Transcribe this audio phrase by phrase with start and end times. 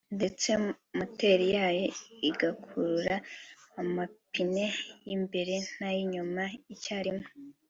[0.15, 0.49] ndetse
[0.97, 1.85] moteri yayo
[2.29, 3.15] igakurura
[3.81, 4.65] amapine
[5.07, 6.43] y’imbere n’ay’inyuma
[6.73, 7.27] icya rimwe